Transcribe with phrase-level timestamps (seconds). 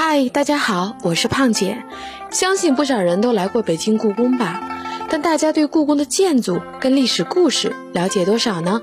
[0.00, 1.82] 嗨，大家好，我是胖姐。
[2.30, 4.60] 相信不少人都来过北京故宫吧？
[5.10, 8.80] 但大家对故宫的建筑跟历史故事了解多少呢？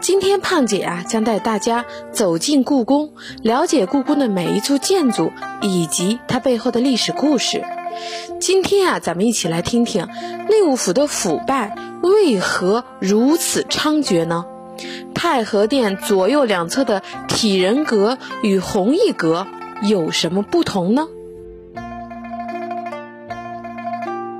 [0.00, 5.30] 今天胖姐啊，将带大家走进故宫，了解故宫的每一处建筑
[5.62, 7.62] 以及它背后的历史故事。
[8.40, 10.08] 今天啊，咱们一起来听听
[10.48, 14.44] 内务府的腐败为何如此猖獗呢？
[15.14, 19.46] 太和殿左右两侧的体人阁与弘毅阁。
[19.82, 21.06] 有什么不同呢？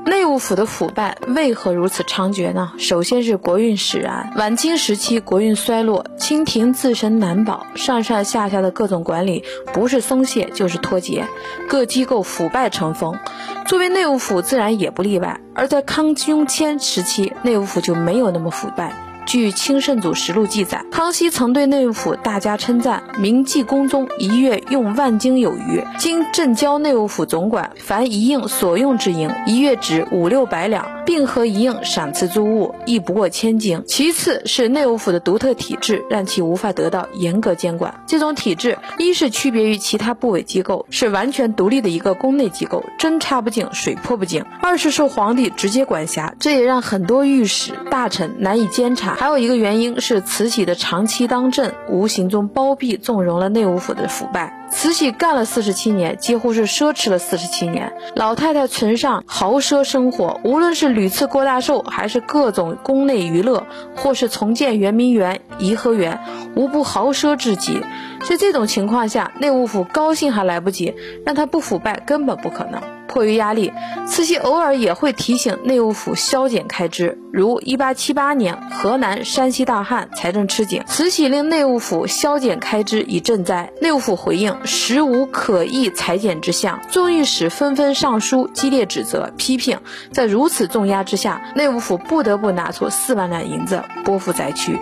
[0.04, 2.72] 内务府的腐败为何如此猖獗呢？
[2.78, 4.32] 首先是国运使然。
[4.36, 11.26] 晚清时期国运衰落，清廷自身难保，上上下下的各种管理不是松懈就是脱节，
[11.68, 13.18] 各机构腐败成风。
[13.66, 15.40] 作为内务府，自然也不例外。
[15.54, 19.07] 而在康雍乾时期，内务府就没有那么腐败。
[19.28, 25.84] 据《清圣祖实录》记载，康熙曾对内务府大加称赞，明记宫中一月用万金有余。
[25.98, 30.97] 今镇交内务府总管，凡一应所用之银，一月值五六百两。
[31.08, 33.82] 并和一应赏赐租物亦不过千金。
[33.86, 38.02] 其次是内务府的独特体制，让其无法得到严格监管。
[38.06, 49.14] 这种体制，一是区别于其他部委机构，是完全独立的一个宫内机构，针插不进，水泼不进；二是受皇帝直接管辖，这也让很多御史大臣难以监察。
[49.14, 54.56] 还有一个原因是慈禧的长期当政，无形中包庇纵容了内务府的腐败。
[54.70, 57.90] 慈禧干了四十七年，几乎是奢侈了四十七年。
[58.14, 66.18] 老太太存上豪奢生活，无论是屡次过大寿，还是各种宫内娱乐，或是重建圆明园、颐和园，
[66.56, 67.84] 无不豪奢至极。
[68.28, 72.97] 在这种情况下，内务府高兴还来不及，让他不腐败根本不可能。
[73.08, 73.72] 迫于压力，
[74.06, 77.18] 慈禧偶尔也会提醒内务府削减开支。
[77.32, 83.72] 如1878年河南、山西大旱，财政吃紧，慈禧令内务府削减开支以赈灾。
[83.80, 89.78] 内务府回应实无可议裁减之项，众御史纷纷上书激烈指责批评。
[90.12, 94.78] 在如此重压之下，内务府不得不拿出四万两银子拨付灾区。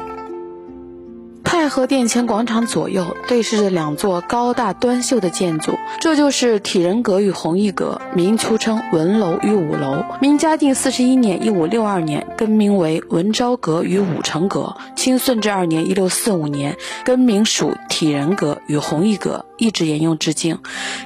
[1.57, 10.05] 太和殿前广场左右对视着两座高大端秀的建筑，这就是体仁阁与弘毅阁，明初称文楼与武楼。
[10.21, 19.47] 明嘉靖四十一年（一五六二年）更名为文昭阁与武成阁，清顺治二年（一六四五年）更名属体仁阁与弘毅阁。
[19.57, 20.59] 一直沿用至今，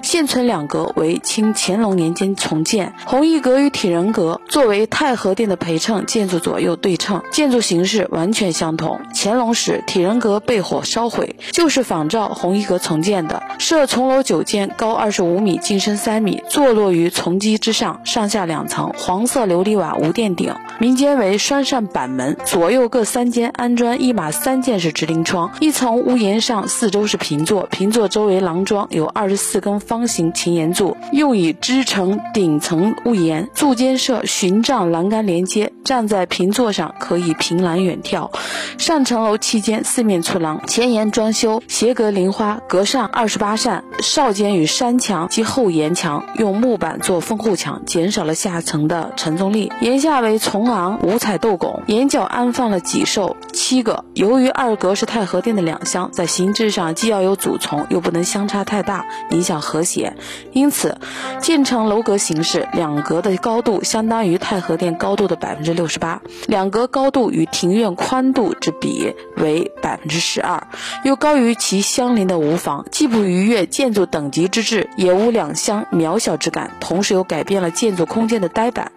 [0.02, 2.94] 现存两阁为清乾隆年间重建。
[3.06, 9.02] 弘毅阁与体仁阁作为太和殿的陪衬建筑，左右对称，建筑形式完全相同。
[9.14, 28.41] 乾隆时，体仁阁被火烧毁，就是仿照弘毅阁重建的，设重楼九间，高二十五米，进深三米，坐落于重基之上，上下两层，黄色琉璃瓦无殿顶，民间为双扇板门，左右各三间，安装一马三件式直棂窗，一层屋檐上四周是平座，平座周围。
[28.41, 33.46] 廊桩有二十四根方形琴檐柱，用以支撑顶层屋檐。
[33.54, 38.30] 柱间设寻帐栏杆连接，站在平座上可以凭栏远眺。
[38.78, 43.82] 上层楼期间四面出廊，前檐装修斜格菱花，阁上二十八扇。
[44.00, 49.72] 少间与山墙及后檐墙用木板做封护墙，减少了下层的承重力。
[49.80, 54.04] 檐下为重昂五彩斗拱，檐角安放了脊兽七个。
[54.14, 58.20] 由于二阁是太和殿的两厢，在形制上既要有主从，又不能。
[58.22, 60.14] 相差太大，影响和谐，
[60.52, 60.98] 因此
[61.40, 70.68] 建成楼阁形式，两阁的高度相当于太和殿高度的百分之六六十八，两阁高度与庭院宽度之比为百分之十二，
[71.04, 78.92] 又高于其相邻的无房，既不逾越建筑等级之制，也无两相渺小之感，同时又改变了建筑空间的呆板。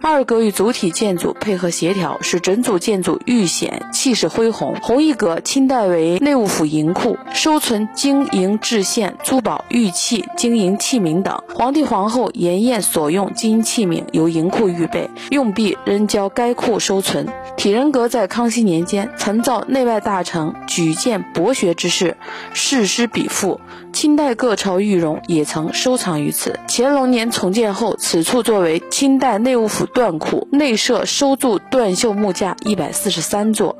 [0.00, 4.76] 二阁与主体建筑配合协调，使整组建筑愈显气势恢宏。
[4.80, 8.78] 弘毅阁清代为内务府银库，收存金银制。
[8.88, 17.28] 献珠宝、玉器、金银器皿等，皇帝、皇后筵宴所用金银器皿由银库预备，用币仍交该库收存。
[17.56, 22.16] 体仁阁在康熙年间曾造内外大臣举荐博学之士，
[22.52, 23.60] 世师笔赋，
[23.92, 26.58] 清代各朝御容也曾收藏于此。
[26.66, 33.78] 乾隆年重建后，此处作为清代内务府缎库，内设收铸缎绣木架一百四十三座。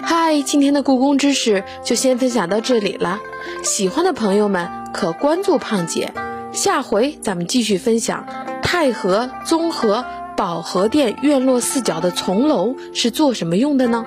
[0.00, 3.18] 嗨，今天的故宫知识就先分享到这里了。
[3.64, 6.12] 喜欢的朋友们可关注胖姐，
[6.52, 8.24] 下回咱们继续分享
[8.62, 10.04] 太和、综合、
[10.36, 14.04] 保和殿院落四角的重楼是做什么用的呢？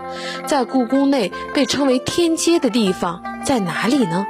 [0.48, 4.26] 在故宫内被称为天街的地方在哪里呢？